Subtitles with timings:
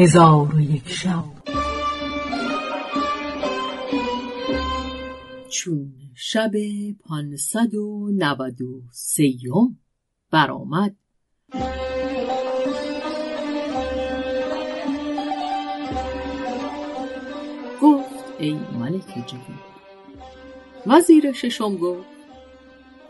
[0.00, 1.24] هزار و یک شب.
[5.48, 6.50] چون شب
[7.00, 9.80] پانصد و نود و سیم
[10.30, 10.96] برآمد.
[17.82, 19.58] گفت ای ملک جوان
[20.86, 22.08] وزیر ششم گفت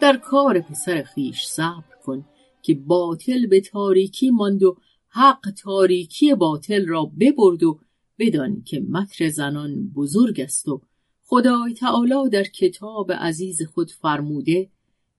[0.00, 2.24] در کار پسر خیش صبر کن
[2.62, 4.76] که باطل به تاریکی ماند و
[5.08, 7.80] حق تاریکی باطل را ببرد و
[8.18, 10.82] بدان که مکر زنان بزرگ است و
[11.22, 14.70] خدای تعالی در کتاب عزیز خود فرموده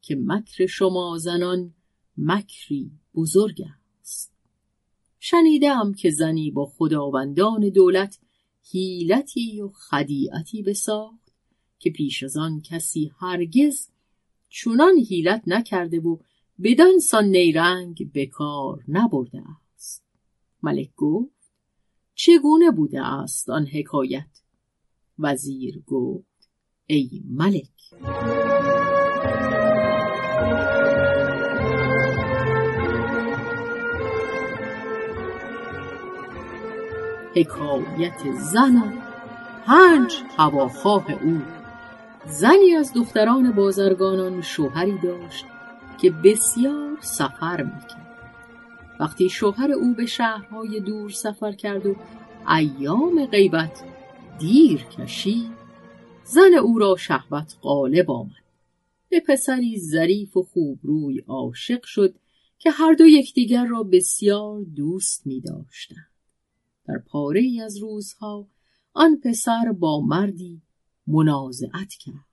[0.02, 1.74] که مکر شما زنان
[2.18, 3.62] مکری بزرگ
[4.02, 4.34] است.
[5.20, 8.20] شنیدم که زنی با خداوندان دولت
[8.72, 11.32] حیلتی و خدیعتی بساخت
[11.80, 13.90] که پیش از آن کسی هرگز
[14.50, 16.18] چونان حیلت نکرده و
[16.64, 19.44] بدان سان نیرنگ به کار نبرده
[20.64, 21.52] ملک گفت
[22.16, 24.42] چگونه بوده است آن حکایت؟
[25.20, 26.50] وزیر گفت
[26.88, 27.70] ای ملک.
[37.36, 38.94] حکایت زن
[39.66, 41.42] پنج هواخواه او.
[42.26, 45.46] زنی از دختران بازرگانان شوهری داشت
[46.02, 48.09] که بسیار سفر می‌کرد.
[49.00, 51.96] وقتی شوهر او به شهرهای دور سفر کرد و
[52.58, 53.84] ایام غیبت
[54.40, 55.52] دیر کشید
[56.24, 58.44] زن او را شهوت غالب آمد
[59.10, 62.16] به پسری ظریف و خوبروی عاشق شد
[62.58, 66.10] که هر دو یکدیگر را بسیار دوست می داشتند.
[66.88, 68.48] در پاره ای از روزها
[68.94, 70.62] آن پسر با مردی
[71.08, 72.26] منازعت کرد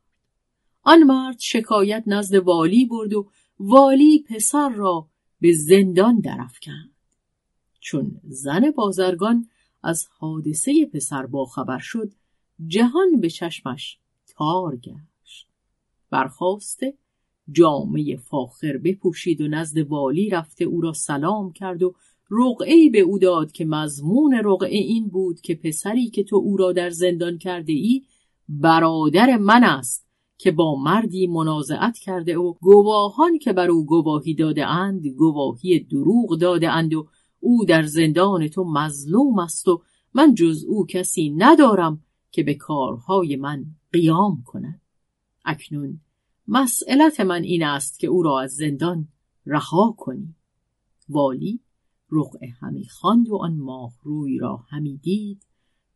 [0.83, 5.09] آن مرد شکایت نزد والی برد و والی پسر را
[5.41, 6.23] به زندان
[6.61, 6.97] کرد.
[7.81, 9.49] چون زن بازرگان
[9.83, 12.13] از حادثه پسر باخبر شد
[12.67, 15.49] جهان به چشمش تار گشت
[16.11, 16.95] برخواسته
[17.53, 21.95] جامعه فاخر بپوشید و نزد والی رفته او را سلام کرد و
[22.31, 26.73] رقعی به او داد که مضمون رقعه این بود که پسری که تو او را
[26.73, 28.03] در زندان کرده ای
[28.49, 30.06] برادر من است
[30.39, 36.39] که با مردی منازعت کرده و گواهان که بر او گواهی داده اند گواهی دروغ
[36.39, 37.09] داده اند و
[37.41, 39.83] او در زندان تو مظلوم است و
[40.15, 44.81] من جز او کسی ندارم که به کارهای من قیام کند.
[45.45, 46.01] اکنون
[46.49, 49.09] مسئلت من این است که او را از زندان
[49.47, 50.35] رها کنی.
[51.09, 51.61] والی
[52.11, 55.47] رقعه همی خواند و آن ماه روی را همی دید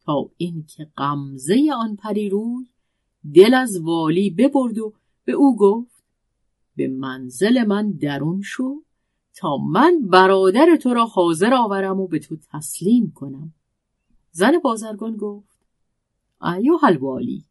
[0.04, 2.66] تا اینکه غمزه آن پری روی
[3.34, 4.92] دل از والی ببرد و
[5.24, 6.04] به او گفت
[6.76, 8.82] به منزل من درون شو
[9.34, 13.54] تا من برادر تو را حاضر آورم و به تو تسلیم کنم.
[14.30, 15.60] زن بازرگان گفت
[16.42, 17.44] ایو الوالی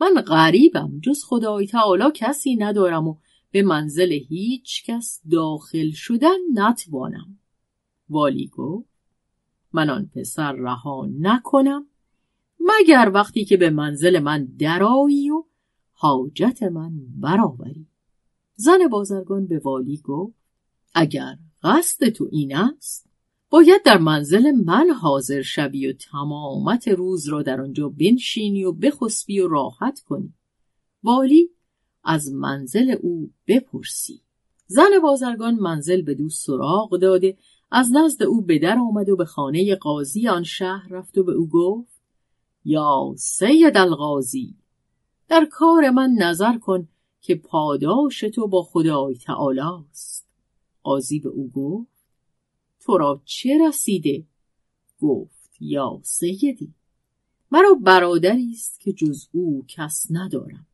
[0.00, 3.16] من غریبم جز خدای تعالی کسی ندارم و
[3.50, 7.38] به منزل هیچ کس داخل شدن نتوانم.
[8.08, 8.88] والی گفت
[9.72, 11.86] من آن پسر رها نکنم.
[12.60, 15.44] مگر وقتی که به منزل من درایی و
[15.92, 17.86] حاجت من برآوری؟
[18.56, 20.34] زن بازرگان به والی گفت
[20.94, 23.06] اگر قصد تو این است
[23.50, 29.40] باید در منزل من حاضر شوی و تمامت روز را در آنجا بنشینی و بخسبی
[29.40, 30.34] و راحت کنی.
[31.02, 31.50] والی
[32.04, 34.22] از منزل او بپرسی.
[34.66, 37.36] زن بازرگان منزل به دوست سراغ داده
[37.70, 41.32] از نزد او به در آمد و به خانه قاضی آن شهر رفت و به
[41.32, 41.95] او گفت
[42.68, 44.54] یا سید القاضی
[45.28, 46.88] در کار من نظر کن
[47.20, 49.60] که پاداش تو با خدای تعالی
[49.90, 50.28] است
[50.82, 51.96] قاضی به او گفت
[52.80, 54.24] تو را چه رسیده؟
[55.00, 56.74] گفت یا سیدی
[57.50, 60.66] مرا برادری است که جز او کس ندارم.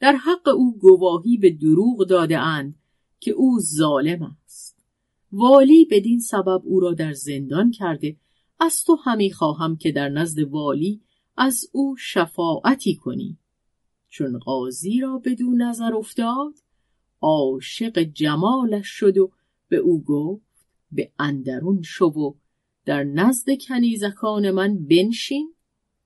[0.00, 2.74] در حق او گواهی به دروغ داده اند
[3.20, 4.76] که او ظالم است.
[5.32, 8.16] والی بدین سبب او را در زندان کرده
[8.60, 11.00] از تو همی خواهم که در نزد والی
[11.36, 13.38] از او شفاعتی کنی.
[14.08, 16.54] چون قاضی را بدون نظر افتاد
[17.20, 19.32] عاشق جمالش شد و
[19.68, 22.34] به او گفت به اندرون شو و
[22.84, 25.54] در نزد کنیزکان من بنشین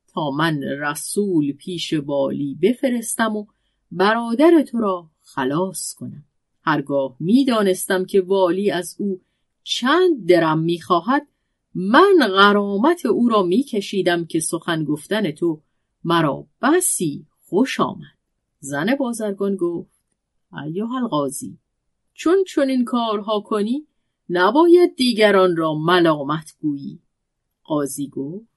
[0.09, 3.47] تا من رسول پیش والی بفرستم و
[3.93, 6.25] برادر تو را خلاص کنم.
[6.63, 9.21] هرگاه می‌دانستم که والی از او
[9.63, 11.27] چند درم می‌خواهد
[11.75, 15.63] من غرامت او را میکشیدم که سخن گفتن تو
[16.05, 18.19] مرا بسی خوش آمد.
[18.61, 19.91] زن بازرگان گفت
[20.67, 21.59] ایها القاضی
[22.15, 23.87] چون چون این کارها کنی
[24.31, 27.03] نباید دیگران را ملامت گویی.
[27.63, 28.49] قاضی گفت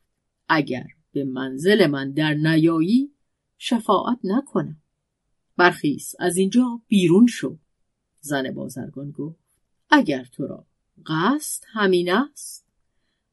[0.50, 3.12] اگر به منزل من در نیایی
[3.58, 4.82] شفاعت نکنم.
[5.58, 7.58] برخیز از اینجا بیرون شو.
[8.20, 9.40] زن بازرگان گفت
[9.90, 10.66] اگر تو را
[11.06, 12.61] قصد همین است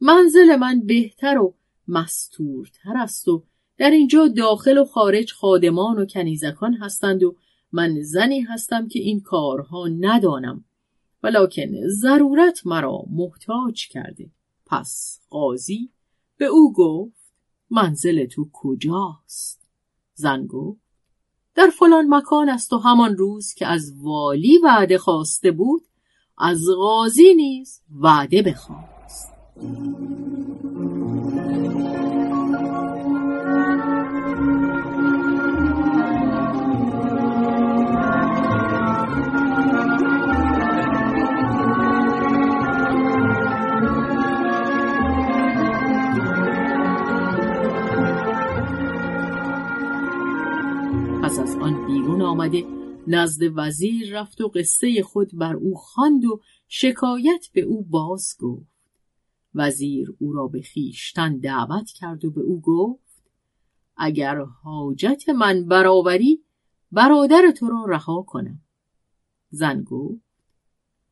[0.01, 1.55] منزل من بهتر و
[1.89, 3.45] مستورتر است و
[3.79, 7.37] در اینجا داخل و خارج خادمان و کنیزکان هستند و
[7.73, 10.65] من زنی هستم که این کارها ندانم.
[11.23, 14.31] ولکن ضرورت مرا محتاج کرده.
[14.67, 15.91] پس قاضی
[16.37, 17.33] به او گفت
[17.71, 19.69] منزل تو کجاست؟
[20.15, 20.81] زن گفت
[21.55, 25.83] در فلان مکان است و همان روز که از والی وعده خواسته بود
[26.39, 28.88] از قاضی نیز وعده بخواست
[29.59, 29.65] پس
[51.39, 52.65] از آن بیرون آمده
[53.07, 58.78] نزد وزیر رفت و قصه خود بر او خواند و شکایت به او باز گفت.
[59.55, 63.23] وزیر او را به خیشتن دعوت کرد و به او گفت
[63.97, 66.45] اگر حاجت من برآوری
[66.93, 68.61] برادر تو را رها کنم.
[69.51, 70.21] زن گفت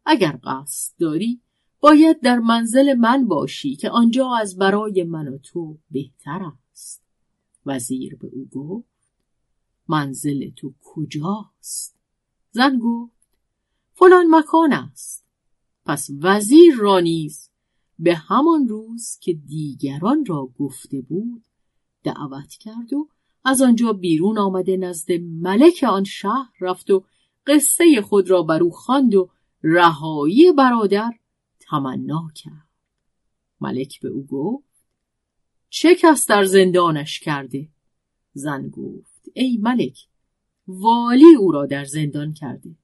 [0.06, 1.40] اگر قصد داری
[1.80, 7.02] باید در منزل من باشی که آنجا از برای من و تو بهتر است.
[7.66, 8.88] وزیر به او گفت
[9.88, 11.96] منزل تو کجاست؟
[12.50, 13.16] زن گفت
[13.92, 15.24] فلان مکان است.
[15.84, 17.50] پس وزیر را نیز
[17.98, 21.44] به همان روز که دیگران را گفته بود
[22.02, 23.08] دعوت کرد و
[23.44, 27.04] از آنجا بیرون آمده نزد ملک آن شهر رفت و
[27.46, 29.30] قصه خود را بر او خواند و
[29.62, 31.12] رهایی برادر
[31.60, 32.68] تمنا کرد.
[33.60, 34.84] ملک به او گفت
[35.68, 37.68] چه کس در زندانش کرده؟
[38.32, 39.98] زن گفت ای ملک
[40.66, 42.76] والی او را در زندان کرده.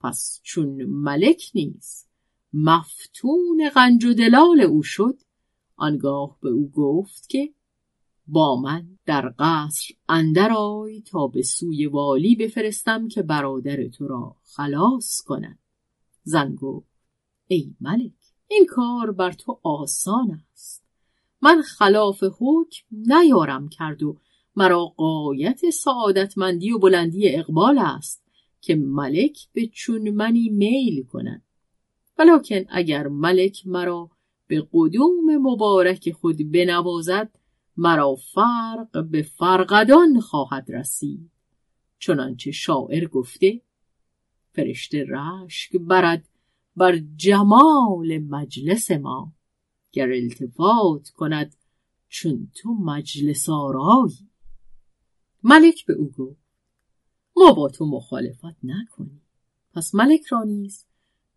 [0.00, 2.06] پس چون ملک نیز
[2.52, 5.18] مفتون غنج و دلال او شد.
[5.76, 7.54] آنگاه به او گفت که
[8.26, 14.36] با من در قصر اندر آی تا به سوی والی بفرستم که برادر تو را
[14.42, 15.58] خلاص کند
[16.22, 16.90] زن گفت
[17.46, 18.12] ای ملک
[18.48, 20.84] این کار بر تو آسان است.
[21.42, 24.16] من خلاف حکم نیارم کرد و
[24.56, 28.22] مرا قایت سعادتمندی و بلندی اقبال است
[28.60, 31.42] که ملک به چون منی میل کند.
[32.20, 34.10] ولیکن اگر ملک مرا
[34.46, 37.30] به قدوم مبارک خود بنوازد
[37.76, 41.30] مرا فرق به فرقدان خواهد رسید.
[41.98, 43.60] چنانچه شاعر گفته
[44.52, 46.28] فرشته رشک برد
[46.76, 49.32] بر جمال مجلس ما.
[49.92, 51.56] گر التفات کند
[52.08, 54.30] چون تو مجلس آرایی.
[55.42, 56.40] ملک به او گفت
[57.36, 59.22] ما با تو مخالفت نکنیم.
[59.74, 60.89] پس ملک را نیز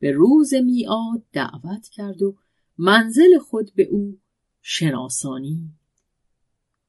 [0.04, 2.38] به روز میعاد دعوت کرد و
[2.78, 4.20] منزل خود به او
[4.62, 5.72] شناسانی.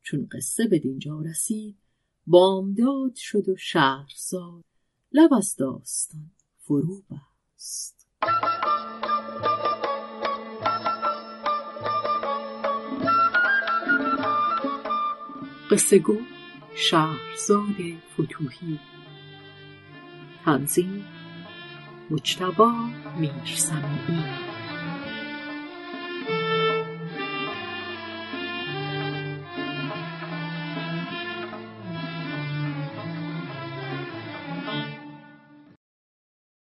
[0.02, 1.76] چون قصه به دینجا رسید
[2.26, 4.64] بامداد شد و شهرزاد
[5.12, 8.08] لب از داستان فرو بست.
[15.70, 16.16] قصه گو
[16.76, 17.76] شهرزاد
[18.14, 18.80] فتوهی
[20.44, 21.04] تنظیم
[22.10, 22.72] مجتبا
[23.18, 24.24] میرسمی